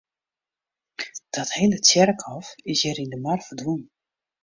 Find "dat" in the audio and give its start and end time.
1.33-1.49